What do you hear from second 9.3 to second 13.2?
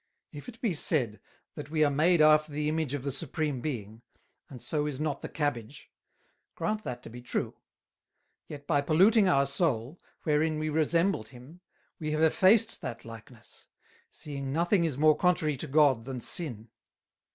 Soul, wherein we resembled Him, we have effaced that